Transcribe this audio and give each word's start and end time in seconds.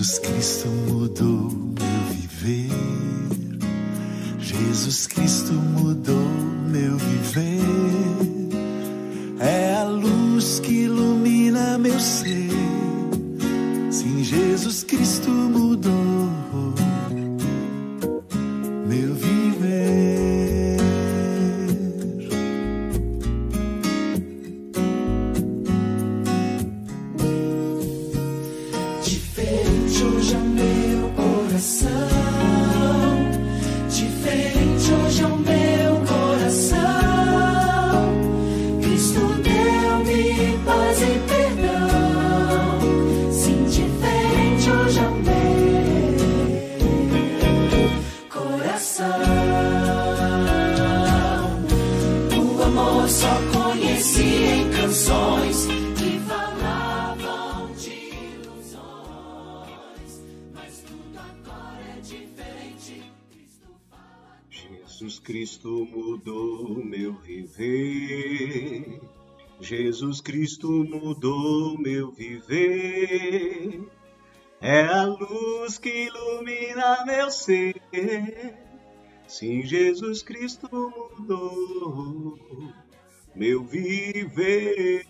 Jesus 0.00 0.18
Cristo 0.20 0.68
mudou 0.88 1.50
meu 1.50 2.14
viver. 2.14 2.70
Jesus 4.38 5.06
Cristo 5.06 5.52
mudou 5.52 6.26
meu 6.70 6.96
viver. 6.96 7.60
É 9.38 9.74
a 9.74 9.84
luz 9.84 10.58
que 10.60 10.84
ilumina 10.84 11.76
meu 11.76 12.00
ser. 12.00 12.49
Jesus 65.00 65.18
Cristo 65.20 65.88
mudou 65.90 66.84
meu 66.84 67.14
viver. 67.14 69.00
Jesus 69.60 70.22
Cristo 70.22 70.70
mudou 70.70 71.78
meu 71.78 72.10
viver. 72.10 73.86
É 74.58 74.84
a 74.86 75.04
luz 75.04 75.76
que 75.76 76.06
ilumina 76.06 77.04
meu 77.04 77.30
ser. 77.30 77.74
Sim, 79.28 79.62
Jesus 79.62 80.22
Cristo 80.22 80.66
mudou 80.72 82.38
meu 83.34 83.62
viver. 83.62 85.06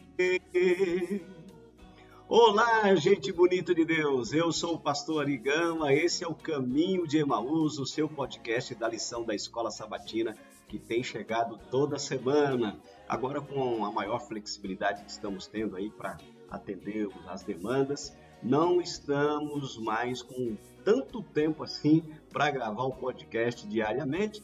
Olá, 2.29 2.93
gente 2.97 3.33
bonita 3.33 3.73
de 3.73 3.85
Deus. 3.85 4.33
Eu 4.33 4.51
sou 4.51 4.75
o 4.75 4.81
pastor 4.81 5.23
Arigama. 5.23 5.95
Esse 5.95 6.25
é 6.25 6.29
o 6.29 6.35
Caminho 6.35 7.07
de 7.07 7.19
Emaús, 7.19 7.79
o 7.79 7.87
seu 7.87 8.09
podcast 8.09 8.75
da 8.75 8.89
lição 8.89 9.25
da 9.25 9.35
Escola 9.35 9.71
Sabatina 9.71 10.37
que 10.71 10.79
tem 10.79 11.03
chegado 11.03 11.59
toda 11.69 11.99
semana. 11.99 12.79
Agora 13.09 13.41
com 13.41 13.85
a 13.85 13.91
maior 13.91 14.21
flexibilidade 14.21 15.03
que 15.03 15.11
estamos 15.11 15.49
tendo 15.49 15.75
aí 15.75 15.91
para 15.91 16.17
atender 16.49 17.09
as 17.27 17.43
demandas, 17.43 18.17
não 18.41 18.81
estamos 18.81 19.77
mais 19.79 20.23
com 20.23 20.57
tanto 20.85 21.25
tempo 21.25 21.65
assim 21.65 22.05
para 22.33 22.53
gravar 22.53 22.85
o 22.85 22.93
podcast 22.93 23.67
diariamente. 23.67 24.41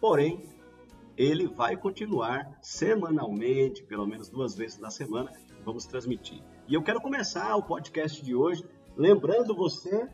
Porém, 0.00 0.42
ele 1.16 1.46
vai 1.46 1.76
continuar 1.76 2.58
semanalmente, 2.60 3.84
pelo 3.84 4.06
menos 4.06 4.28
duas 4.28 4.56
vezes 4.56 4.80
na 4.80 4.90
semana, 4.90 5.32
vamos 5.64 5.86
transmitir. 5.86 6.42
E 6.66 6.74
eu 6.74 6.82
quero 6.82 7.00
começar 7.00 7.54
o 7.54 7.62
podcast 7.62 8.20
de 8.20 8.34
hoje 8.34 8.64
lembrando 8.96 9.54
você 9.54 10.08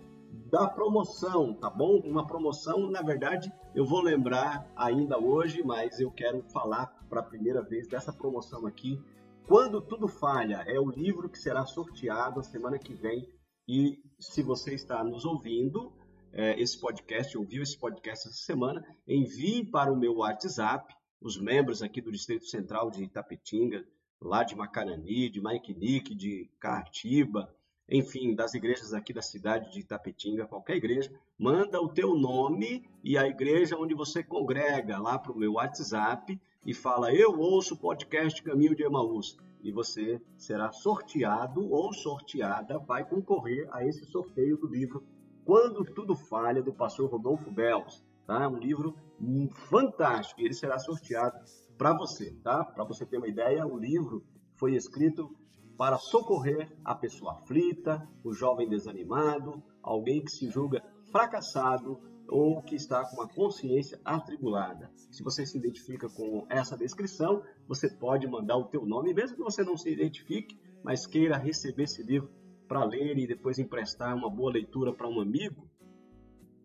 da 0.50 0.68
promoção, 0.68 1.54
tá 1.54 1.70
bom? 1.70 2.00
Uma 2.04 2.26
promoção, 2.26 2.90
na 2.90 3.00
verdade, 3.00 3.50
eu 3.78 3.84
vou 3.84 4.00
lembrar 4.00 4.68
ainda 4.74 5.20
hoje, 5.20 5.62
mas 5.62 6.00
eu 6.00 6.10
quero 6.10 6.42
falar 6.52 6.86
para 7.08 7.20
a 7.20 7.22
primeira 7.22 7.62
vez 7.62 7.86
dessa 7.86 8.12
promoção 8.12 8.66
aqui. 8.66 9.00
Quando 9.46 9.80
tudo 9.80 10.08
falha, 10.08 10.64
é 10.66 10.80
o 10.80 10.90
livro 10.90 11.28
que 11.28 11.38
será 11.38 11.64
sorteado 11.64 12.40
a 12.40 12.42
semana 12.42 12.76
que 12.76 12.92
vem. 12.92 13.32
E 13.68 14.02
se 14.18 14.42
você 14.42 14.74
está 14.74 15.04
nos 15.04 15.24
ouvindo, 15.24 15.92
é, 16.32 16.60
esse 16.60 16.76
podcast, 16.80 17.38
ouviu 17.38 17.62
esse 17.62 17.78
podcast 17.78 18.26
essa 18.26 18.36
semana, 18.36 18.84
envie 19.06 19.64
para 19.64 19.92
o 19.92 19.96
meu 19.96 20.16
WhatsApp, 20.16 20.92
os 21.20 21.40
membros 21.40 21.80
aqui 21.80 22.00
do 22.00 22.10
Distrito 22.10 22.46
Central 22.46 22.90
de 22.90 23.04
Itapetinga, 23.04 23.84
lá 24.20 24.42
de 24.42 24.56
Macarani, 24.56 25.30
de 25.30 25.40
Maiquinique, 25.40 26.16
de 26.16 26.50
Cartiba, 26.58 27.48
enfim, 27.88 28.34
das 28.34 28.52
igrejas 28.52 28.92
aqui 28.92 29.14
da 29.14 29.22
cidade 29.22 29.72
de 29.72 29.80
Itapetinga, 29.80 30.46
qualquer 30.46 30.76
igreja, 30.76 31.10
manda 31.38 31.80
o 31.80 31.88
teu 31.88 32.14
nome 32.14 32.84
e 33.02 33.16
a 33.16 33.26
igreja 33.26 33.78
onde 33.78 33.94
você 33.94 34.22
congrega 34.22 34.98
lá 34.98 35.18
para 35.18 35.32
o 35.32 35.38
meu 35.38 35.54
WhatsApp 35.54 36.38
e 36.66 36.74
fala, 36.74 37.14
eu 37.14 37.38
ouço 37.38 37.74
o 37.74 37.78
podcast 37.78 38.42
Caminho 38.42 38.76
de 38.76 38.82
Emaús. 38.82 39.38
E 39.62 39.72
você 39.72 40.20
será 40.36 40.70
sorteado 40.70 41.66
ou 41.70 41.92
sorteada, 41.92 42.78
vai 42.78 43.08
concorrer 43.08 43.66
a 43.72 43.84
esse 43.84 44.04
sorteio 44.04 44.58
do 44.58 44.66
livro 44.66 45.02
Quando 45.44 45.82
Tudo 45.82 46.14
Falha, 46.14 46.62
do 46.62 46.74
pastor 46.74 47.10
Rodolfo 47.10 47.50
Belos. 47.50 48.04
Tá? 48.26 48.46
Um 48.46 48.58
livro 48.58 48.94
fantástico 49.70 50.42
e 50.42 50.44
ele 50.44 50.54
será 50.54 50.78
sorteado 50.78 51.38
para 51.78 51.96
você. 51.96 52.36
Tá? 52.42 52.62
Para 52.62 52.84
você 52.84 53.06
ter 53.06 53.16
uma 53.16 53.28
ideia, 53.28 53.66
o 53.66 53.78
livro 53.78 54.22
foi 54.56 54.74
escrito 54.74 55.34
para 55.78 55.96
socorrer 55.96 56.68
a 56.84 56.92
pessoa 56.92 57.34
aflita, 57.34 58.06
o 58.24 58.32
jovem 58.32 58.68
desanimado, 58.68 59.62
alguém 59.80 60.20
que 60.20 60.32
se 60.32 60.50
julga 60.50 60.82
fracassado 61.12 62.00
ou 62.26 62.60
que 62.60 62.74
está 62.74 63.08
com 63.08 63.22
a 63.22 63.28
consciência 63.28 63.98
atribulada. 64.04 64.90
Se 65.12 65.22
você 65.22 65.46
se 65.46 65.56
identifica 65.56 66.08
com 66.08 66.44
essa 66.50 66.76
descrição, 66.76 67.42
você 67.68 67.88
pode 67.88 68.26
mandar 68.26 68.56
o 68.56 68.64
teu 68.64 68.84
nome, 68.84 69.14
mesmo 69.14 69.36
que 69.36 69.42
você 69.42 69.62
não 69.62 69.76
se 69.76 69.88
identifique, 69.88 70.58
mas 70.82 71.06
queira 71.06 71.38
receber 71.38 71.84
esse 71.84 72.02
livro 72.02 72.28
para 72.66 72.84
ler 72.84 73.16
e 73.16 73.26
depois 73.26 73.58
emprestar 73.58 74.14
uma 74.16 74.28
boa 74.28 74.52
leitura 74.52 74.92
para 74.92 75.08
um 75.08 75.20
amigo, 75.20 75.70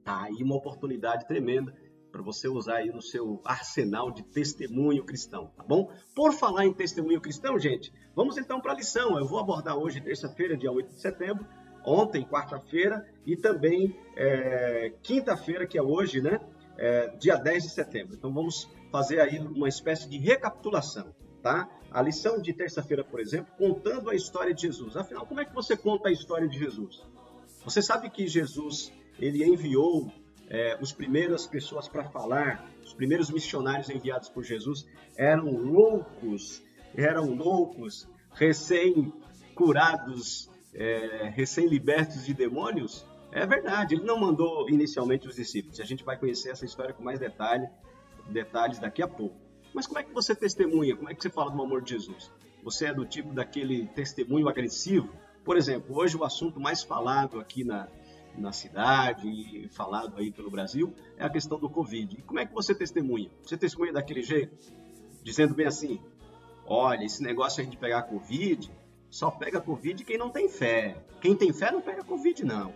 tá 0.03 0.23
aí 0.23 0.43
uma 0.43 0.55
oportunidade 0.55 1.27
tremenda 1.27 1.73
para 2.13 2.21
você 2.21 2.47
usar 2.47 2.75
aí 2.75 2.91
no 2.91 3.01
seu 3.01 3.41
arsenal 3.43 4.11
de 4.11 4.21
testemunho 4.21 5.03
cristão, 5.03 5.47
tá 5.57 5.63
bom? 5.63 5.91
Por 6.15 6.31
falar 6.31 6.63
em 6.63 6.71
testemunho 6.71 7.19
cristão, 7.19 7.57
gente, 7.57 7.91
vamos 8.15 8.37
então 8.37 8.61
para 8.61 8.71
a 8.71 8.75
lição. 8.75 9.17
Eu 9.17 9.25
vou 9.25 9.39
abordar 9.39 9.75
hoje, 9.75 9.99
terça-feira, 9.99 10.55
dia 10.55 10.71
8 10.71 10.89
de 10.89 11.01
setembro, 11.01 11.43
ontem, 11.83 12.23
quarta-feira, 12.23 13.03
e 13.25 13.35
também 13.35 13.99
é, 14.15 14.93
quinta-feira, 15.01 15.65
que 15.65 15.75
é 15.75 15.81
hoje, 15.81 16.21
né? 16.21 16.39
É, 16.77 17.07
dia 17.17 17.35
10 17.35 17.63
de 17.63 17.69
setembro. 17.71 18.15
Então 18.15 18.31
vamos 18.31 18.69
fazer 18.91 19.19
aí 19.19 19.39
uma 19.39 19.67
espécie 19.67 20.07
de 20.07 20.19
recapitulação, 20.19 21.15
tá? 21.41 21.67
A 21.89 21.99
lição 21.99 22.39
de 22.39 22.53
terça-feira, 22.53 23.03
por 23.03 23.19
exemplo, 23.19 23.51
contando 23.57 24.11
a 24.11 24.15
história 24.15 24.53
de 24.53 24.61
Jesus. 24.61 24.95
Afinal, 24.95 25.25
como 25.25 25.41
é 25.41 25.45
que 25.45 25.53
você 25.53 25.75
conta 25.75 26.09
a 26.09 26.11
história 26.11 26.47
de 26.47 26.59
Jesus? 26.59 27.03
Você 27.65 27.81
sabe 27.81 28.11
que 28.11 28.27
Jesus, 28.27 28.93
ele 29.19 29.43
enviou 29.43 30.11
é, 30.49 30.77
os 30.81 30.91
primeiras 30.91 31.47
pessoas 31.47 31.87
para 31.87 32.03
falar, 32.03 32.69
os 32.83 32.93
primeiros 32.93 33.29
missionários 33.29 33.89
enviados 33.89 34.27
por 34.29 34.43
Jesus 34.43 34.85
eram 35.15 35.51
loucos, 35.51 36.61
eram 36.95 37.33
loucos, 37.33 38.07
recém-curados, 38.33 40.49
é, 40.73 41.31
recém-libertos 41.33 42.25
de 42.25 42.33
demônios? 42.33 43.05
É 43.31 43.45
verdade, 43.45 43.95
ele 43.95 44.03
não 44.03 44.19
mandou 44.19 44.69
inicialmente 44.69 45.27
os 45.27 45.35
discípulos. 45.35 45.79
A 45.79 45.85
gente 45.85 46.03
vai 46.03 46.17
conhecer 46.17 46.49
essa 46.51 46.65
história 46.65 46.93
com 46.93 47.03
mais 47.03 47.19
detalhe, 47.19 47.67
detalhes 48.29 48.79
daqui 48.79 49.01
a 49.01 49.07
pouco. 49.07 49.35
Mas 49.73 49.87
como 49.87 49.99
é 49.99 50.03
que 50.03 50.13
você 50.13 50.35
testemunha? 50.35 50.95
Como 50.95 51.09
é 51.09 51.15
que 51.15 51.23
você 51.23 51.31
fala 51.31 51.49
do 51.49 51.59
amor 51.61 51.81
de 51.81 51.91
Jesus? 51.91 52.31
Você 52.63 52.85
é 52.85 52.93
do 52.93 53.05
tipo 53.05 53.33
daquele 53.33 53.87
testemunho 53.87 54.47
agressivo? 54.47 55.09
Por 55.43 55.57
exemplo, 55.57 55.97
hoje 55.97 56.15
o 56.15 56.23
assunto 56.23 56.59
mais 56.59 56.83
falado 56.83 57.39
aqui 57.39 57.63
na, 57.63 57.87
na 58.37 58.51
cidade 58.51 59.27
e 59.27 59.67
falado 59.69 60.17
aí 60.17 60.31
pelo 60.31 60.49
Brasil 60.49 60.93
é 61.17 61.23
a 61.23 61.29
questão 61.29 61.59
do 61.59 61.69
Covid. 61.69 62.17
E 62.17 62.21
como 62.21 62.39
é 62.39 62.45
que 62.45 62.53
você 62.53 62.73
testemunha? 62.73 63.29
Você 63.43 63.57
testemunha 63.57 63.93
daquele 63.93 64.21
jeito? 64.21 64.57
Dizendo 65.23 65.53
bem 65.53 65.67
assim, 65.67 66.01
olha, 66.65 67.03
esse 67.03 67.21
negócio 67.23 67.63
aí 67.63 67.69
de 67.69 67.77
pegar 67.77 68.03
Covid, 68.03 68.71
só 69.09 69.29
pega 69.29 69.61
Covid 69.61 70.03
quem 70.03 70.17
não 70.17 70.29
tem 70.29 70.49
fé. 70.49 70.97
Quem 71.21 71.35
tem 71.35 71.53
fé 71.53 71.71
não 71.71 71.81
pega 71.81 72.03
Covid, 72.03 72.43
não. 72.43 72.73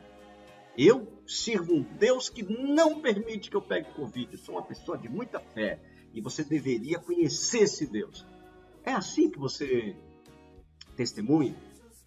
Eu 0.78 1.08
sirvo 1.26 1.74
um 1.74 1.82
Deus 1.82 2.30
que 2.30 2.44
não 2.44 3.02
permite 3.02 3.50
que 3.50 3.58
eu 3.58 3.62
pegue 3.62 3.92
Covid. 3.94 4.32
Eu 4.32 4.38
sou 4.38 4.56
uma 4.56 4.62
pessoa 4.62 4.98
de 4.98 5.10
muita 5.10 5.40
fé. 5.40 5.80
E 6.14 6.22
você 6.22 6.44
deveria 6.44 7.00
conhecer 7.00 7.64
esse 7.64 7.88
Deus. 7.88 8.26
É 8.84 8.92
assim 8.92 9.30
que 9.30 9.40
você 9.40 9.96
testemunha? 10.96 11.56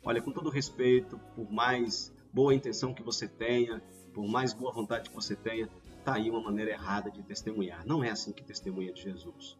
Olha, 0.02 0.22
com 0.22 0.30
todo 0.30 0.48
respeito, 0.48 1.18
por 1.34 1.50
mais 1.50 2.14
boa 2.32 2.54
intenção 2.54 2.94
que 2.94 3.02
você 3.02 3.28
tenha, 3.28 3.82
por 4.12 4.26
mais 4.26 4.52
boa 4.52 4.72
vontade 4.72 5.08
que 5.08 5.14
você 5.14 5.36
tenha, 5.36 5.68
tá 6.04 6.14
aí 6.14 6.30
uma 6.30 6.40
maneira 6.40 6.70
errada 6.70 7.10
de 7.10 7.22
testemunhar. 7.22 7.86
Não 7.86 8.02
é 8.02 8.10
assim 8.10 8.32
que 8.32 8.42
testemunha 8.42 8.92
de 8.92 9.02
Jesus. 9.02 9.58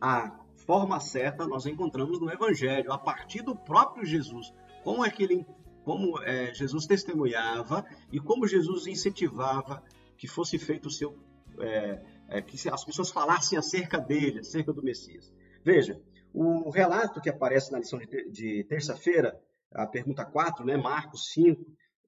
A 0.00 0.40
forma 0.54 1.00
certa 1.00 1.46
nós 1.46 1.66
encontramos 1.66 2.20
no 2.20 2.30
Evangelho, 2.30 2.92
a 2.92 2.98
partir 2.98 3.42
do 3.42 3.54
próprio 3.54 4.04
Jesus. 4.04 4.52
Como 4.82 5.04
é 5.04 5.10
que 5.10 5.22
ele 5.22 5.46
como 5.88 6.22
é, 6.22 6.52
Jesus 6.52 6.86
testemunhava 6.86 7.82
e 8.12 8.20
como 8.20 8.46
Jesus 8.46 8.86
incentivava 8.86 9.82
que 10.18 10.28
fosse 10.28 10.58
feito 10.58 10.86
o 10.86 10.90
seu. 10.90 11.16
É, 11.60 12.02
é, 12.28 12.42
que 12.42 12.68
as 12.68 12.84
pessoas 12.84 13.10
falassem 13.10 13.58
acerca 13.58 13.98
dele, 13.98 14.40
acerca 14.40 14.70
do 14.70 14.82
Messias. 14.82 15.32
Veja, 15.64 15.98
o 16.32 16.68
relato 16.68 17.22
que 17.22 17.30
aparece 17.30 17.72
na 17.72 17.78
lição 17.78 17.98
de 17.98 18.64
terça-feira, 18.64 19.40
a 19.72 19.86
pergunta 19.86 20.26
4, 20.26 20.64
né, 20.64 20.76
Marcos 20.76 21.32
5, 21.32 21.64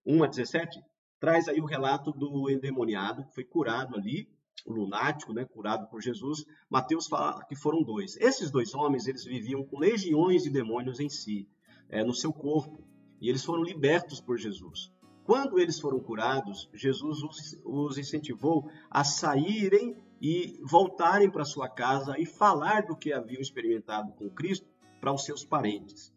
1 0.06 0.24
a 0.24 0.26
17, 0.26 0.80
traz 1.18 1.48
aí 1.48 1.60
o 1.60 1.66
relato 1.66 2.10
do 2.12 2.50
endemoniado 2.50 3.24
que 3.24 3.34
foi 3.34 3.44
curado 3.44 3.96
ali, 3.96 4.28
o 4.66 4.72
lunático, 4.72 5.32
né, 5.32 5.44
curado 5.44 5.88
por 5.88 6.00
Jesus. 6.00 6.44
Mateus 6.68 7.06
fala 7.06 7.44
que 7.44 7.56
foram 7.56 7.82
dois. 7.82 8.16
Esses 8.16 8.50
dois 8.50 8.74
homens, 8.74 9.06
eles 9.06 9.24
viviam 9.24 9.64
com 9.64 9.78
legiões 9.78 10.42
de 10.42 10.50
demônios 10.50 11.00
em 11.00 11.08
si, 11.08 11.48
é, 11.88 12.04
no 12.04 12.14
seu 12.14 12.32
corpo, 12.32 12.82
e 13.20 13.28
eles 13.28 13.44
foram 13.44 13.62
libertos 13.62 14.20
por 14.20 14.38
Jesus. 14.38 14.92
Quando 15.24 15.58
eles 15.58 15.78
foram 15.78 16.00
curados, 16.00 16.68
Jesus 16.74 17.22
os, 17.22 17.60
os 17.64 17.98
incentivou 17.98 18.68
a 18.90 19.04
saírem 19.04 19.96
e 20.20 20.58
voltarem 20.62 21.30
para 21.30 21.44
sua 21.44 21.68
casa 21.68 22.18
e 22.18 22.26
falar 22.26 22.86
do 22.86 22.96
que 22.96 23.12
haviam 23.12 23.40
experimentado 23.40 24.12
com 24.12 24.28
Cristo 24.30 24.66
para 25.00 25.12
os 25.12 25.24
seus 25.24 25.44
parentes. 25.44 26.12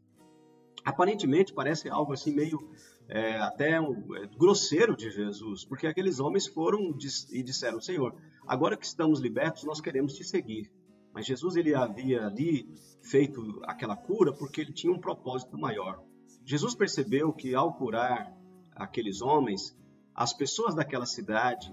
Aparentemente 0.84 1.54
parece 1.54 1.90
algo 1.90 2.12
assim 2.12 2.34
meio 2.34 2.60
é, 3.08 3.36
até 3.38 3.80
um, 3.80 4.16
é, 4.16 4.28
grosseiro 4.38 4.96
de 4.96 5.10
Jesus, 5.10 5.66
porque 5.66 5.88
aqueles 5.88 6.20
homens 6.20 6.48
foram 6.48 6.96
e 7.32 7.44
disseram: 7.44 7.80
Senhor, 7.82 8.16
agora 8.48 8.78
que 8.78 8.86
estamos 8.86 9.20
libertos, 9.20 9.64
nós 9.64 9.82
queremos 9.82 10.14
te 10.14 10.24
seguir. 10.24 10.72
Mas 11.14 11.26
Jesus 11.26 11.56
ele 11.56 11.76
havia 11.76 12.26
ali 12.26 12.68
feito 13.04 13.62
aquela 13.66 13.96
cura 13.96 14.34
porque 14.34 14.62
ele 14.62 14.74
tinha 14.74 14.92
um 14.92 15.00
propósito 15.00 15.58
maior. 15.58 16.04
Jesus 16.44 16.74
percebeu 16.74 17.32
que 17.32 17.54
ao 17.54 17.74
curar 17.74 18.36
aqueles 18.76 19.22
homens, 19.22 19.78
as 20.16 20.34
pessoas 20.34 20.74
daquela 20.74 21.06
cidade, 21.06 21.72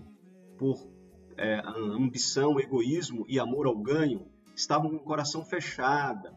por 0.58 0.76
é, 1.36 1.62
ambição, 1.64 2.60
egoísmo 2.60 3.24
e 3.28 3.38
amor 3.38 3.66
ao 3.66 3.76
ganho, 3.78 4.26
estavam 4.54 4.90
com 4.90 4.96
o 4.96 5.04
coração 5.04 5.44
fechado, 5.44 6.28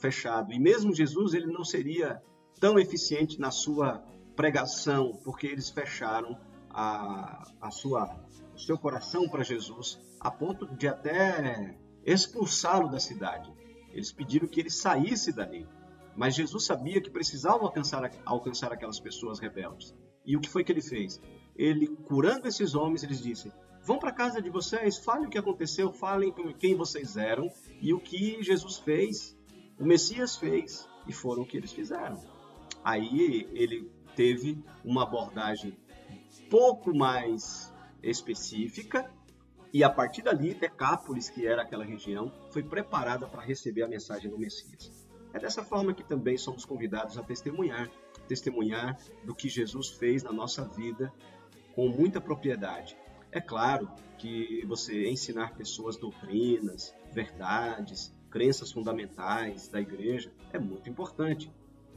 fechado. 0.00 0.52
E 0.52 0.58
mesmo 0.58 0.94
Jesus 0.94 1.32
ele 1.32 1.46
não 1.46 1.64
seria 1.64 2.22
tão 2.60 2.78
eficiente 2.78 3.40
na 3.40 3.50
sua 3.50 4.02
pregação, 4.36 5.18
porque 5.24 5.46
eles 5.46 5.70
fecharam 5.70 6.38
a, 6.70 7.50
a 7.60 7.70
sua, 7.70 8.16
o 8.54 8.58
seu 8.58 8.78
coração 8.78 9.28
para 9.28 9.42
Jesus, 9.42 10.00
a 10.20 10.30
ponto 10.30 10.66
de 10.76 10.86
até 10.86 11.76
expulsá-lo 12.04 12.88
da 12.88 13.00
cidade. 13.00 13.52
Eles 13.90 14.12
pediram 14.12 14.46
que 14.46 14.60
ele 14.60 14.70
saísse 14.70 15.32
dali. 15.32 15.66
Mas 16.16 16.34
Jesus 16.34 16.64
sabia 16.64 17.00
que 17.00 17.10
precisava 17.10 17.64
alcançar, 17.64 18.10
alcançar 18.24 18.72
aquelas 18.72 18.98
pessoas 18.98 19.38
rebeldes. 19.38 19.94
E 20.26 20.36
o 20.36 20.40
que 20.40 20.48
foi 20.48 20.64
que 20.64 20.72
ele 20.72 20.82
fez? 20.82 21.20
Ele, 21.56 21.86
curando 21.86 22.46
esses 22.48 22.74
homens, 22.74 23.02
eles 23.02 23.20
disse: 23.22 23.52
Vão 23.82 23.98
para 23.98 24.12
casa 24.12 24.42
de 24.42 24.50
vocês, 24.50 24.98
falem 24.98 25.26
o 25.26 25.30
que 25.30 25.38
aconteceu, 25.38 25.92
falem 25.92 26.34
quem 26.58 26.74
vocês 26.74 27.16
eram 27.16 27.50
e 27.80 27.94
o 27.94 28.00
que 28.00 28.42
Jesus 28.42 28.78
fez, 28.78 29.36
o 29.78 29.84
Messias 29.84 30.36
fez, 30.36 30.88
e 31.06 31.12
foram 31.12 31.42
o 31.42 31.46
que 31.46 31.56
eles 31.56 31.72
fizeram. 31.72 32.20
Aí 32.84 33.48
ele 33.52 33.90
teve 34.14 34.62
uma 34.84 35.02
abordagem 35.02 35.76
pouco 36.50 36.96
mais 36.96 37.72
específica 38.02 39.10
e 39.72 39.84
a 39.84 39.90
partir 39.90 40.22
dali, 40.22 40.54
Decápolis, 40.54 41.28
que 41.28 41.46
era 41.46 41.62
aquela 41.62 41.84
região, 41.84 42.32
foi 42.50 42.62
preparada 42.62 43.26
para 43.26 43.42
receber 43.42 43.82
a 43.82 43.88
mensagem 43.88 44.30
do 44.30 44.38
Messias. 44.38 45.06
É 45.32 45.38
dessa 45.38 45.62
forma 45.62 45.92
que 45.92 46.02
também 46.02 46.38
somos 46.38 46.64
convidados 46.64 47.18
a 47.18 47.22
testemunhar, 47.22 47.90
testemunhar 48.26 48.98
do 49.24 49.34
que 49.34 49.48
Jesus 49.48 49.90
fez 49.90 50.22
na 50.22 50.32
nossa 50.32 50.64
vida 50.64 51.12
com 51.74 51.88
muita 51.88 52.18
propriedade. 52.18 52.96
É 53.30 53.40
claro 53.40 53.90
que 54.16 54.64
você 54.66 55.06
ensinar 55.08 55.54
pessoas 55.54 55.98
doutrinas, 55.98 56.94
verdades, 57.12 58.12
crenças 58.30 58.72
fundamentais 58.72 59.68
da 59.68 59.80
igreja 59.80 60.32
é 60.50 60.58
muito 60.58 60.88
importante, 60.88 61.52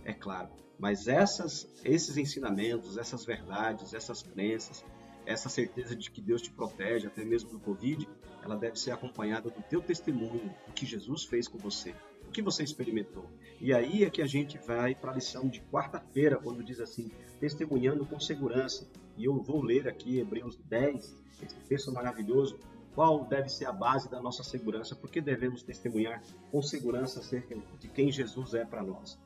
é 0.05 0.13
claro. 0.13 0.49
Mas 0.79 1.07
essas, 1.07 1.67
esses 1.83 2.17
ensinamentos, 2.17 2.97
essas 2.97 3.23
verdades, 3.23 3.93
essas 3.93 4.23
crenças, 4.23 4.83
essa 5.25 5.47
certeza 5.47 5.95
de 5.95 6.09
que 6.09 6.21
Deus 6.21 6.41
te 6.41 6.51
protege, 6.51 7.07
até 7.07 7.23
mesmo 7.23 7.51
do 7.51 7.59
Covid, 7.59 8.07
ela 8.43 8.55
deve 8.55 8.79
ser 8.79 8.91
acompanhada 8.91 9.49
do 9.49 9.61
teu 9.63 9.81
testemunho, 9.81 10.53
do 10.65 10.73
que 10.73 10.85
Jesus 10.85 11.25
fez 11.25 11.47
com 11.47 11.59
você 11.59 11.95
o 12.27 12.33
que 12.33 12.41
você 12.41 12.63
experimentou? 12.63 13.29
E 13.59 13.73
aí 13.73 14.05
é 14.05 14.09
que 14.09 14.21
a 14.21 14.25
gente 14.25 14.57
vai 14.57 14.95
para 14.95 15.11
a 15.11 15.15
lição 15.15 15.49
de 15.49 15.59
quarta-feira, 15.63 16.37
quando 16.37 16.63
diz 16.63 16.79
assim, 16.79 17.11
testemunhando 17.41 18.05
com 18.05 18.17
segurança. 18.21 18.89
E 19.17 19.25
eu 19.25 19.43
vou 19.43 19.61
ler 19.61 19.85
aqui 19.85 20.17
Hebreus 20.17 20.55
10, 20.55 21.13
esse 21.43 21.55
texto 21.67 21.91
maravilhoso, 21.91 22.57
qual 22.95 23.25
deve 23.25 23.49
ser 23.49 23.65
a 23.65 23.73
base 23.73 24.09
da 24.09 24.21
nossa 24.21 24.43
segurança, 24.43 24.95
porque 24.95 25.19
devemos 25.19 25.61
testemunhar 25.61 26.23
com 26.49 26.61
segurança 26.61 27.19
acerca 27.19 27.53
de 27.77 27.89
quem 27.89 28.09
Jesus 28.09 28.53
é 28.53 28.63
para 28.63 28.81
nós. 28.81 29.19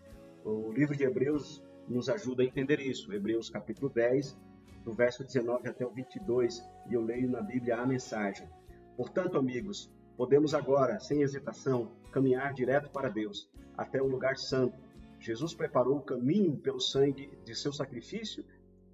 O 0.45 0.71
livro 0.71 0.95
de 0.95 1.03
Hebreus 1.03 1.61
nos 1.87 2.07
ajuda 2.07 2.43
a 2.43 2.45
entender 2.45 2.79
isso. 2.79 3.11
Hebreus 3.11 3.49
capítulo 3.49 3.89
10, 3.89 4.37
do 4.85 4.93
verso 4.93 5.25
19 5.25 5.67
até 5.67 5.85
o 5.85 5.89
22, 5.89 6.63
e 6.89 6.93
eu 6.93 7.01
leio 7.01 7.29
na 7.29 7.41
Bíblia 7.41 7.77
a 7.77 7.85
mensagem. 7.85 8.47
Portanto, 8.95 9.37
amigos, 9.37 9.91
Podemos 10.17 10.53
agora, 10.53 10.97
sem 10.97 11.21
hesitação, 11.23 11.91
caminhar 12.09 12.53
direto 12.53 12.89
para 12.89 13.09
Deus, 13.09 13.49
até 13.77 14.01
o 14.01 14.07
lugar 14.07 14.37
santo. 14.37 14.79
Jesus 15.19 15.53
preparou 15.53 15.97
o 15.97 16.03
caminho 16.03 16.57
pelo 16.57 16.79
sangue 16.79 17.29
de 17.43 17.53
seu 17.53 17.73
sacrifício 17.73 18.45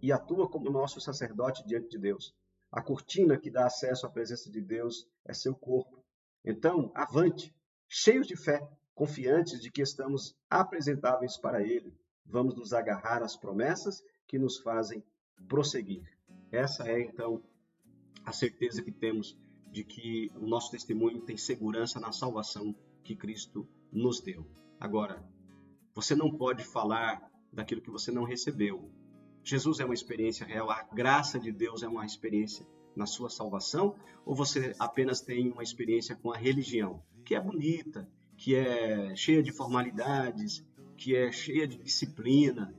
e 0.02 0.12
atua 0.12 0.50
como 0.50 0.72
nosso 0.72 1.00
sacerdote 1.00 1.64
diante 1.68 1.90
de 1.90 2.00
Deus. 2.00 2.34
A 2.72 2.82
cortina 2.82 3.38
que 3.38 3.52
dá 3.52 3.68
acesso 3.68 4.08
à 4.08 4.10
presença 4.10 4.50
de 4.50 4.62
Deus 4.62 5.08
é 5.24 5.32
seu 5.32 5.54
corpo. 5.54 6.04
Então, 6.44 6.92
avante, 6.96 7.54
cheios 7.88 8.26
de 8.26 8.36
fé, 8.36 8.68
confiantes 8.94 9.62
de 9.62 9.72
que 9.72 9.82
estamos 9.82 10.36
apresentáveis 10.50 11.38
para 11.38 11.62
Ele. 11.62 11.94
Vamos 12.26 12.56
nos 12.56 12.74
agarrar 12.74 13.24
às 13.24 13.36
promessas 13.36 14.04
que 14.28 14.38
nos 14.38 14.58
fazem 14.60 15.04
prosseguir. 15.48 16.04
Essa 16.52 16.88
é, 16.90 17.02
então, 17.02 17.44
a 18.26 18.32
certeza 18.32 18.82
que 18.82 18.92
temos 18.92 19.38
de 19.72 19.84
que 19.84 20.32
o 20.36 20.46
nosso 20.46 20.72
testemunho 20.72 21.22
tem 21.22 21.38
segurança 21.38 22.00
na 22.00 22.12
salvação 22.12 22.76
que 23.04 23.16
Cristo 23.16 23.68
nos 23.92 24.22
deu. 24.22 24.46
Agora, 24.80 25.24
você 25.94 26.16
não 26.16 26.32
pode 26.32 26.64
falar 26.64 27.30
daquilo 27.52 27.82
que 27.82 27.90
você 27.90 28.12
não 28.12 28.24
recebeu. 28.24 28.92
Jesus 29.44 29.80
é 29.80 29.86
uma 29.86 29.94
experiência 29.94 30.46
real, 30.46 30.70
a 30.70 30.84
graça 30.84 31.40
de 31.40 31.52
Deus 31.52 31.84
é 31.84 31.88
uma 31.88 32.06
experiência 32.06 32.68
na 32.96 33.06
sua 33.06 33.30
salvação, 33.30 33.96
ou 34.26 34.36
você 34.36 34.76
apenas 34.78 35.22
tem 35.22 35.52
uma 35.52 35.64
experiência 35.64 36.16
com 36.16 36.32
a 36.32 36.38
religião, 36.38 37.02
que 37.26 37.34
é 37.34 37.40
bonita, 37.40 38.08
que 38.42 38.56
é 38.56 39.16
cheia 39.16 39.44
de 39.44 39.52
formalidades, 39.52 40.66
que 40.98 41.16
é 41.16 41.32
cheia 41.32 41.68
de 41.68 41.78
disciplina, 41.78 42.74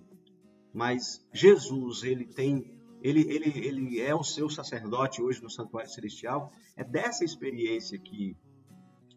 mas 0.75 1.25
Jesus, 1.33 2.03
ele 2.03 2.27
tem 2.27 2.75
ele, 3.01 3.21
ele, 3.33 3.67
ele 3.67 4.01
é 4.01 4.13
o 4.13 4.25
seu 4.25 4.51
sacerdote 4.51 5.23
hoje 5.23 5.41
no 5.41 5.49
Santuário 5.49 5.89
Celestial. 5.89 6.53
É 6.77 6.83
dessa 6.83 7.25
experiência 7.25 7.97
que, 7.97 8.37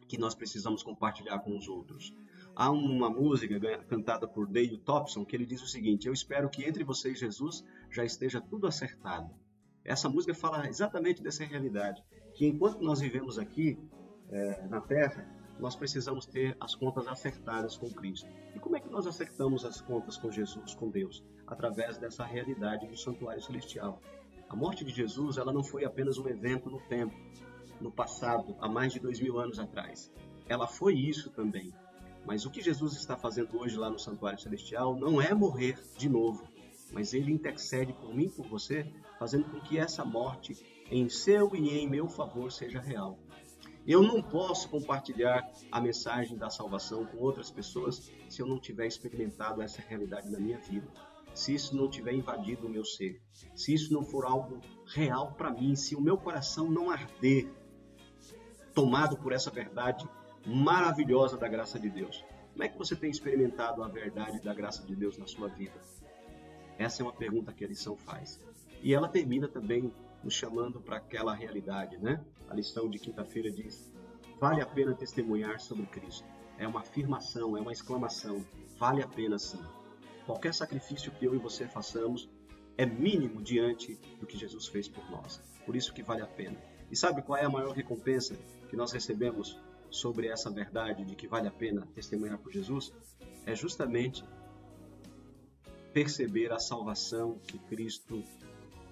que 0.07 0.19
nós 0.19 0.35
precisamos 0.35 0.83
compartilhar 0.83 1.39
com 1.39 1.55
os 1.57 1.67
outros. 1.67 2.15
Há 2.55 2.69
uma 2.69 3.09
música 3.09 3.59
cantada 3.87 4.27
por 4.27 4.47
Dale 4.47 4.77
Thompson 4.77 5.25
que 5.25 5.35
ele 5.35 5.47
diz 5.47 5.63
o 5.63 5.67
seguinte: 5.67 6.07
Eu 6.07 6.13
espero 6.13 6.47
que 6.47 6.63
entre 6.63 6.83
você 6.83 7.11
e 7.11 7.15
Jesus 7.15 7.65
já 7.89 8.05
esteja 8.05 8.39
tudo 8.39 8.67
acertado. 8.67 9.33
Essa 9.83 10.07
música 10.09 10.35
fala 10.35 10.67
exatamente 10.67 11.23
dessa 11.23 11.43
realidade, 11.43 12.03
que 12.35 12.45
enquanto 12.45 12.81
nós 12.81 12.99
vivemos 12.99 13.39
aqui 13.39 13.79
é, 14.29 14.67
na 14.67 14.81
Terra, 14.81 15.34
nós 15.59 15.75
precisamos 15.75 16.25
ter 16.25 16.55
as 16.59 16.75
contas 16.75 17.07
acertadas 17.07 17.77
com 17.77 17.89
Cristo. 17.89 18.29
E 18.53 18.59
como 18.59 18.75
é 18.75 18.79
que 18.79 18.89
nós 18.89 19.07
acertamos 19.07 19.63
as 19.63 19.81
contas 19.81 20.17
com 20.17 20.31
Jesus, 20.31 20.73
com 20.75 20.89
Deus? 20.89 21.23
Através 21.47 21.97
dessa 21.97 22.25
realidade 22.25 22.87
do 22.87 22.97
santuário 22.97 23.41
celestial. 23.41 24.01
A 24.49 24.55
morte 24.55 24.83
de 24.83 24.91
Jesus 24.91 25.37
ela 25.37 25.53
não 25.53 25.63
foi 25.63 25.85
apenas 25.85 26.17
um 26.17 26.27
evento 26.27 26.69
no 26.69 26.79
tempo, 26.81 27.15
no 27.79 27.91
passado, 27.91 28.55
há 28.59 28.67
mais 28.67 28.93
de 28.93 28.99
dois 28.99 29.19
mil 29.19 29.39
anos 29.39 29.59
atrás. 29.59 30.11
Ela 30.47 30.67
foi 30.67 30.93
isso 30.95 31.29
também. 31.31 31.73
Mas 32.25 32.45
o 32.45 32.49
que 32.49 32.61
Jesus 32.61 32.93
está 32.93 33.15
fazendo 33.15 33.57
hoje 33.57 33.77
lá 33.77 33.89
no 33.89 33.99
santuário 33.99 34.39
celestial 34.39 34.95
não 34.95 35.21
é 35.21 35.33
morrer 35.33 35.79
de 35.97 36.09
novo, 36.09 36.47
mas 36.91 37.13
ele 37.13 37.31
intercede 37.31 37.93
por 37.93 38.13
mim, 38.13 38.29
por 38.29 38.47
você, 38.47 38.91
fazendo 39.19 39.45
com 39.49 39.59
que 39.59 39.77
essa 39.77 40.03
morte 40.03 40.55
em 40.89 41.09
seu 41.09 41.55
e 41.55 41.69
em 41.77 41.89
meu 41.89 42.07
favor 42.07 42.51
seja 42.51 42.79
real. 42.79 43.19
Eu 43.87 44.01
não 44.01 44.21
posso 44.21 44.67
compartilhar 44.69 45.47
a 45.71 45.79
mensagem 45.79 46.35
da 46.37 46.49
salvação 46.49 47.05
com 47.05 47.17
outras 47.17 47.51
pessoas 47.51 48.11
se 48.27 48.41
eu 48.41 48.47
não 48.47 48.59
tiver 48.59 48.87
experimentado 48.87 49.61
essa 49.61 49.81
realidade 49.81 50.29
na 50.31 50.39
minha 50.39 50.57
vida. 50.57 50.87
Se 51.35 51.53
isso 51.53 51.75
não 51.75 51.89
tiver 51.89 52.13
invadido 52.13 52.65
o 52.65 52.69
meu 52.69 52.83
ser, 52.83 53.21
se 53.53 53.73
isso 53.73 53.93
não 53.93 54.03
for 54.03 54.25
algo 54.25 54.59
real 54.87 55.33
para 55.33 55.51
mim, 55.51 55.75
se 55.75 55.95
o 55.95 56.01
meu 56.01 56.17
coração 56.17 56.71
não 56.71 56.89
arder, 56.89 57.51
tomado 58.73 59.17
por 59.17 59.33
essa 59.33 59.51
verdade 59.51 60.07
maravilhosa 60.45 61.37
da 61.37 61.47
graça 61.47 61.79
de 61.79 61.89
Deus. 61.89 62.23
Como 62.53 62.63
é 62.63 62.69
que 62.69 62.77
você 62.77 62.95
tem 62.95 63.11
experimentado 63.11 63.83
a 63.83 63.87
verdade 63.87 64.41
da 64.41 64.53
graça 64.53 64.85
de 64.85 64.95
Deus 64.95 65.17
na 65.17 65.27
sua 65.27 65.49
vida? 65.49 65.79
Essa 66.77 67.01
é 67.01 67.05
uma 67.05 67.13
pergunta 67.13 67.53
que 67.53 67.65
a 67.65 67.67
lição 67.67 67.97
faz. 67.97 68.39
E 68.81 68.93
ela 68.93 69.09
termina 69.09 69.47
também 69.47 69.93
nos 70.25 70.33
chamando 70.33 70.81
para 70.81 70.97
aquela 70.97 71.35
realidade, 71.35 71.97
né? 71.99 72.25
A 72.49 72.55
lição 72.55 72.89
de 72.89 72.97
quinta-feira 72.97 73.51
diz: 73.51 73.93
vale 74.39 74.59
a 74.59 74.65
pena 74.65 74.95
testemunhar 74.95 75.59
sobre 75.59 75.85
Cristo. 75.85 76.27
É 76.57 76.67
uma 76.67 76.79
afirmação, 76.79 77.55
é 77.55 77.61
uma 77.61 77.71
exclamação. 77.71 78.43
Vale 78.77 79.03
a 79.03 79.07
pena 79.07 79.37
sim. 79.37 79.61
Qualquer 80.25 80.53
sacrifício 80.53 81.11
que 81.11 81.25
eu 81.25 81.35
e 81.35 81.37
você 81.37 81.67
façamos 81.67 82.27
é 82.77 82.85
mínimo 82.85 83.41
diante 83.41 83.95
do 84.19 84.25
que 84.25 84.37
Jesus 84.37 84.67
fez 84.67 84.87
por 84.87 85.07
nós. 85.11 85.39
Por 85.65 85.75
isso 85.75 85.93
que 85.93 86.01
vale 86.01 86.21
a 86.21 86.27
pena. 86.27 86.57
E 86.89 86.95
sabe 86.95 87.21
qual 87.21 87.37
é 87.37 87.45
a 87.45 87.49
maior 87.49 87.73
recompensa 87.73 88.35
que 88.69 88.75
nós 88.75 88.91
recebemos 88.91 89.59
sobre 89.89 90.27
essa 90.27 90.49
verdade 90.49 91.05
de 91.05 91.15
que 91.15 91.27
vale 91.27 91.47
a 91.47 91.51
pena 91.51 91.87
testemunhar 91.93 92.39
por 92.39 92.51
Jesus? 92.51 92.91
É 93.45 93.53
justamente 93.53 94.25
perceber 95.93 96.51
a 96.51 96.59
salvação 96.59 97.39
que 97.47 97.59
Cristo 97.59 98.23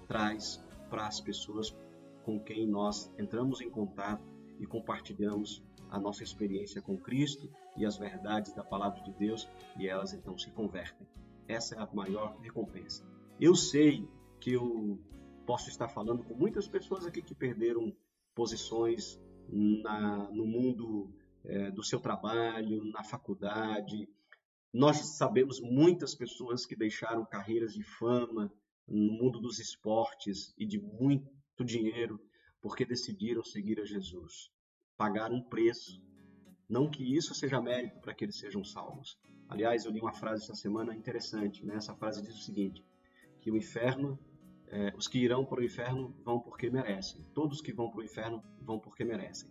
traz 0.06 0.63
para 0.94 1.08
as 1.08 1.20
pessoas 1.20 1.76
com 2.22 2.38
quem 2.38 2.68
nós 2.68 3.12
entramos 3.18 3.60
em 3.60 3.68
contato 3.68 4.22
e 4.60 4.64
compartilhamos 4.64 5.60
a 5.90 5.98
nossa 5.98 6.22
experiência 6.22 6.80
com 6.80 6.96
Cristo 6.96 7.50
e 7.76 7.84
as 7.84 7.96
verdades 7.96 8.54
da 8.54 8.62
palavra 8.62 9.02
de 9.02 9.12
Deus 9.14 9.50
e 9.76 9.88
elas 9.88 10.12
então 10.12 10.38
se 10.38 10.52
convertem. 10.52 11.04
Essa 11.48 11.74
é 11.74 11.78
a 11.80 11.88
maior 11.92 12.38
recompensa. 12.38 13.04
Eu 13.40 13.56
sei 13.56 14.08
que 14.40 14.52
eu 14.52 14.96
posso 15.44 15.68
estar 15.68 15.88
falando 15.88 16.22
com 16.22 16.34
muitas 16.34 16.68
pessoas 16.68 17.04
aqui 17.04 17.20
que 17.20 17.34
perderam 17.34 17.92
posições 18.32 19.20
na, 19.48 20.30
no 20.30 20.46
mundo 20.46 21.12
é, 21.44 21.72
do 21.72 21.82
seu 21.82 21.98
trabalho, 21.98 22.84
na 22.84 23.02
faculdade, 23.02 24.08
nós 24.72 24.98
sabemos 25.16 25.60
muitas 25.60 26.14
pessoas 26.14 26.64
que 26.64 26.76
deixaram 26.76 27.24
carreiras 27.24 27.74
de 27.74 27.82
fama 27.82 28.52
no 28.86 29.12
mundo 29.12 29.40
dos 29.40 29.58
esportes 29.58 30.54
e 30.58 30.66
de 30.66 30.78
muito 30.78 31.64
dinheiro 31.64 32.20
porque 32.60 32.84
decidiram 32.84 33.42
seguir 33.42 33.80
a 33.80 33.84
Jesus. 33.84 34.50
Pagaram 34.96 35.36
um 35.36 35.42
preço. 35.42 36.02
Não 36.68 36.90
que 36.90 37.02
isso 37.14 37.34
seja 37.34 37.60
mérito 37.60 38.00
para 38.00 38.14
que 38.14 38.24
eles 38.24 38.38
sejam 38.38 38.64
salvos. 38.64 39.18
Aliás, 39.48 39.84
eu 39.84 39.92
li 39.92 40.00
uma 40.00 40.14
frase 40.14 40.44
essa 40.44 40.54
semana 40.54 40.94
interessante. 40.96 41.64
Né? 41.64 41.76
Essa 41.76 41.94
frase 41.94 42.22
diz 42.22 42.34
o 42.34 42.42
seguinte: 42.42 42.82
que 43.40 43.50
o 43.50 43.56
inferno, 43.56 44.18
é, 44.68 44.94
os 44.96 45.06
que 45.06 45.18
irão 45.18 45.44
para 45.44 45.60
o 45.60 45.64
inferno 45.64 46.14
vão 46.24 46.40
porque 46.40 46.70
merecem. 46.70 47.22
Todos 47.34 47.60
que 47.60 47.72
vão 47.72 47.90
para 47.90 48.00
o 48.00 48.04
inferno 48.04 48.42
vão 48.60 48.80
porque 48.80 49.04
merecem. 49.04 49.50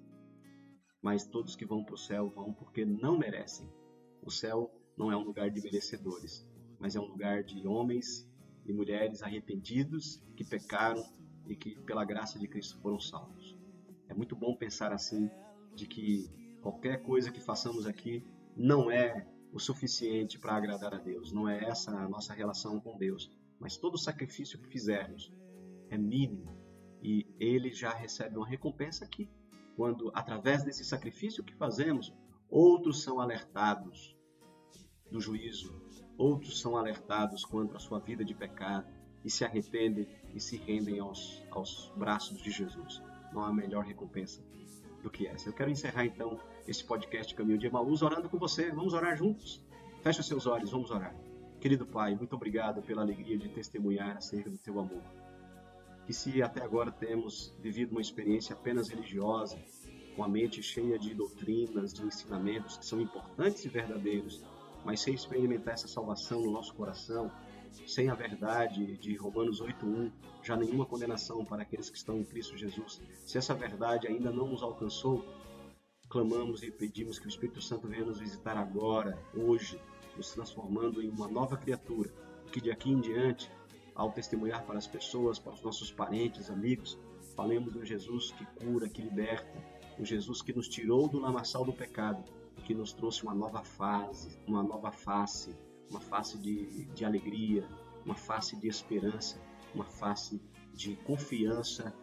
Mas 1.01 1.27
todos 1.27 1.55
que 1.55 1.65
vão 1.65 1.83
para 1.83 1.93
o 1.93 1.97
céu 1.97 2.29
vão 2.29 2.53
porque 2.53 2.83
não 2.83 3.17
merecem. 3.17 3.69
O 4.21 4.31
céu 4.31 4.73
não 4.97 5.11
é 5.11 5.17
um 5.17 5.23
lugar 5.23 5.51
de 5.51 5.61
merecedores, 5.61 6.47
mas 6.79 6.95
é 6.95 6.99
um 6.99 7.05
lugar 7.05 7.43
de 7.43 7.67
homens 7.67 8.27
e 8.65 8.74
mulheres 8.74 9.22
arrependidos 9.22 10.24
que 10.36 10.43
pecaram 10.43 11.03
e 11.48 11.55
que 11.55 11.79
pela 11.82 12.05
graça 12.05 12.39
de 12.39 12.48
Cristo 12.48 12.79
foram 12.79 13.00
salvos. 13.00 13.58
É 14.08 14.13
muito 14.13 14.36
bom 14.36 14.55
pensar 14.55 14.93
assim 14.93 15.29
de 15.75 15.88
que 15.88 16.29
qualquer 16.62 17.03
coisa 17.03 17.32
que 17.32 17.41
façamos 17.41 17.86
aqui 17.86 18.25
não 18.55 18.89
é 18.89 19.27
o 19.51 19.60
suficiente 19.60 20.39
para 20.39 20.55
agradar 20.55 20.93
a 20.93 20.98
Deus, 20.98 21.32
não 21.32 21.48
é 21.48 21.63
essa 21.63 21.91
a 21.91 22.08
nossa 22.08 22.34
relação 22.34 22.79
com 22.79 22.98
Deus, 22.98 23.32
mas 23.60 23.77
todo 23.77 23.98
sacrifício 23.98 24.60
que 24.60 24.67
fizermos 24.67 25.32
é 25.89 25.98
mínimo 25.98 26.58
e 27.01 27.27
ele 27.39 27.72
já 27.72 27.91
recebe 27.91 28.38
uma 28.38 28.48
recompensa 28.48 29.03
aqui, 29.03 29.29
quando 29.75 30.12
através 30.15 30.63
desse 30.63 30.86
sacrifício 30.86 31.43
que 31.43 31.53
fazemos, 31.53 32.13
outros 32.50 33.03
são 33.03 33.20
alertados 33.20 34.15
do 35.12 35.20
juízo. 35.20 35.74
Outros 36.17 36.60
são 36.60 36.77
alertados 36.77 37.43
quanto 37.43 37.75
à 37.75 37.79
sua 37.79 38.00
vida 38.00 38.24
de 38.24 38.34
pecado 38.34 38.88
e 39.24 39.29
se 39.29 39.43
arrependem 39.43 40.08
e 40.34 40.39
se 40.39 40.58
rendem 40.58 41.00
aos, 41.00 41.43
aos 41.50 41.91
braços 41.96 42.41
de 42.41 42.51
Jesus. 42.51 43.01
Não 43.32 43.43
há 43.43 43.53
melhor 43.53 43.84
recompensa 43.84 44.41
do 45.01 45.10
que 45.10 45.27
essa. 45.27 45.50
Eu 45.50 45.53
quero 45.53 45.72
encerrar 45.72 46.05
então 46.05 46.39
esse 46.67 46.84
podcast 46.84 47.34
Caminho 47.34 47.58
de 47.58 47.67
Emaús 47.67 48.01
orando 48.01 48.29
com 48.29 48.38
você. 48.38 48.72
Vamos 48.72 48.93
orar 48.93 49.17
juntos? 49.17 49.62
Feche 50.01 50.20
os 50.20 50.27
seus 50.27 50.46
olhos, 50.46 50.72
vamos 50.72 50.91
orar. 50.91 51.15
Querido 51.60 51.86
Pai, 51.86 52.15
muito 52.15 52.36
obrigado 52.36 52.82
pela 52.82 53.01
alegria 53.01 53.38
de 53.38 53.50
testemunhar 53.50 54.17
acerca 54.17 54.50
do 54.50 54.58
Teu 54.58 54.79
amor. 54.79 55.01
Que 56.05 56.13
se 56.13 56.41
até 56.43 56.62
agora 56.62 56.91
temos 56.91 57.55
vivido 57.62 57.91
uma 57.91 58.01
experiência 58.01 58.53
apenas 58.53 58.89
religiosa, 58.89 59.58
com 60.15 60.24
a 60.24 60.27
mente 60.27 60.62
cheia 60.62 61.00
de 61.00 61.13
doutrinas, 61.13 61.93
de 61.93 62.03
ensinamentos 62.05 62.77
que 62.77 62.86
são 62.86 63.00
importantes 63.01 63.63
e 63.65 63.70
verdadeiros, 63.70 64.43
mas 64.85 65.01
sem 65.01 65.13
experimentar 65.13 65.73
essa 65.73 65.87
salvação 65.87 66.41
no 66.41 66.51
nosso 66.51 66.73
coração, 66.73 67.31
sem 67.87 68.09
a 68.09 68.15
verdade 68.15 68.97
de 68.97 69.15
Romanos 69.15 69.59
8:1, 69.61 70.11
já 70.43 70.55
nenhuma 70.55 70.85
condenação 70.85 71.43
para 71.43 71.63
aqueles 71.63 71.89
que 71.89 71.97
estão 71.97 72.17
em 72.19 72.23
Cristo 72.23 72.57
Jesus. 72.57 73.01
Se 73.25 73.37
essa 73.37 73.53
verdade 73.53 74.07
ainda 74.07 74.31
não 74.31 74.47
nos 74.47 74.61
alcançou, 74.61 75.25
clamamos 76.09 76.61
e 76.61 76.69
pedimos 76.69 77.17
que 77.17 77.25
o 77.25 77.29
Espírito 77.29 77.61
Santo 77.61 77.87
venha 77.87 78.05
nos 78.05 78.19
visitar 78.19 78.57
agora, 78.57 79.17
hoje, 79.33 79.79
nos 80.15 80.31
transformando 80.31 81.01
em 81.01 81.09
uma 81.09 81.27
nova 81.27 81.57
criatura, 81.57 82.13
que 82.51 82.61
de 82.61 82.69
aqui 82.69 82.91
em 82.91 82.99
diante, 82.99 83.49
ao 83.95 84.11
testemunhar 84.11 84.65
para 84.65 84.77
as 84.77 84.87
pessoas, 84.87 85.39
para 85.39 85.53
os 85.53 85.61
nossos 85.61 85.91
parentes, 85.91 86.49
amigos, 86.49 86.99
falemos 87.35 87.73
do 87.73 87.83
Jesus 87.83 88.31
que 88.31 88.45
cura, 88.45 88.87
que 88.87 89.01
liberta, 89.01 89.63
o 89.97 90.05
Jesus 90.05 90.41
que 90.41 90.53
nos 90.53 90.67
tirou 90.67 91.07
do 91.07 91.19
lamaçal 91.19 91.65
do 91.65 91.73
pecado 91.73 92.23
que 92.63 92.74
nos 92.74 92.93
trouxe 92.93 93.24
uma 93.24 93.34
nova 93.34 93.63
fase, 93.63 94.38
uma 94.48 94.63
nova 94.63 94.91
face, 94.91 95.55
uma 95.89 96.00
face 96.00 96.38
de, 96.38 96.86
de 96.86 97.05
alegria, 97.05 97.67
uma 98.05 98.15
face 98.15 98.55
de 98.55 98.67
esperança, 98.67 99.39
uma 99.74 99.86
face 99.86 100.41
de 100.74 100.96
confiança 100.98 101.93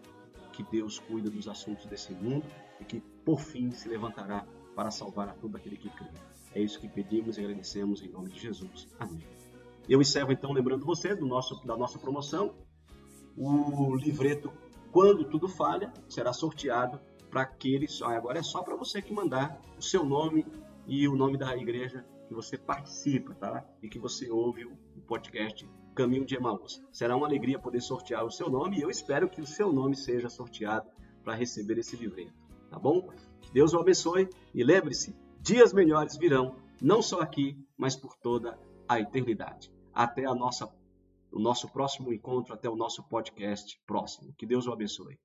que 0.52 0.62
Deus 0.62 0.98
cuida 0.98 1.30
dos 1.30 1.48
assuntos 1.48 1.86
desse 1.86 2.12
mundo 2.12 2.46
e 2.80 2.84
que 2.84 3.00
por 3.24 3.40
fim 3.40 3.70
se 3.70 3.88
levantará 3.88 4.46
para 4.74 4.90
salvar 4.90 5.28
a 5.28 5.34
todo 5.34 5.56
aquele 5.56 5.76
que 5.76 5.88
crê. 5.90 6.10
É 6.54 6.60
isso 6.60 6.80
que 6.80 6.88
pedimos 6.88 7.38
e 7.38 7.40
agradecemos 7.40 8.02
em 8.02 8.08
nome 8.08 8.30
de 8.30 8.40
Jesus. 8.40 8.88
Amém. 8.98 9.22
Eu 9.88 10.00
encerro 10.00 10.32
então 10.32 10.52
lembrando 10.52 10.84
você 10.84 11.14
do 11.14 11.26
nosso, 11.26 11.64
da 11.66 11.76
nossa 11.76 11.98
promoção. 11.98 12.54
O 13.36 13.94
livreto 13.96 14.52
Quando 14.92 15.24
Tudo 15.24 15.48
Falha 15.48 15.92
será 16.08 16.32
sorteado 16.32 17.00
para 17.30 17.42
aqueles. 17.42 18.02
Agora 18.02 18.40
é 18.40 18.42
só 18.42 18.62
para 18.62 18.76
você 18.76 19.00
que 19.00 19.12
mandar 19.12 19.60
o 19.78 19.82
seu 19.82 20.04
nome 20.04 20.44
e 20.86 21.06
o 21.08 21.16
nome 21.16 21.38
da 21.38 21.56
igreja 21.56 22.04
que 22.26 22.34
você 22.34 22.58
participa, 22.58 23.34
tá? 23.34 23.64
E 23.82 23.88
que 23.88 23.98
você 23.98 24.30
ouve 24.30 24.64
o 24.64 25.00
podcast 25.06 25.68
Caminho 25.94 26.24
de 26.24 26.36
Emaús. 26.36 26.82
Será 26.92 27.16
uma 27.16 27.26
alegria 27.26 27.58
poder 27.58 27.80
sortear 27.80 28.24
o 28.24 28.30
seu 28.30 28.48
nome 28.48 28.78
e 28.78 28.82
eu 28.82 28.90
espero 28.90 29.28
que 29.28 29.40
o 29.40 29.46
seu 29.46 29.72
nome 29.72 29.96
seja 29.96 30.28
sorteado 30.28 30.90
para 31.22 31.34
receber 31.34 31.78
esse 31.78 31.96
livreto, 31.96 32.32
tá 32.70 32.78
bom? 32.78 33.08
Que 33.40 33.52
Deus 33.52 33.74
o 33.74 33.78
abençoe 33.78 34.28
e 34.54 34.64
lembre-se, 34.64 35.14
dias 35.40 35.72
melhores 35.72 36.16
virão, 36.16 36.56
não 36.80 37.02
só 37.02 37.20
aqui, 37.20 37.58
mas 37.76 37.96
por 37.96 38.16
toda 38.16 38.58
a 38.88 38.98
eternidade. 39.00 39.72
Até 39.92 40.24
a 40.24 40.34
nossa 40.34 40.68
o 41.32 41.38
nosso 41.38 41.68
próximo 41.68 42.12
encontro, 42.12 42.52
até 42.52 42.68
o 42.68 42.74
nosso 42.74 43.04
podcast 43.04 43.80
próximo. 43.86 44.34
Que 44.36 44.44
Deus 44.46 44.66
o 44.66 44.72
abençoe. 44.72 45.16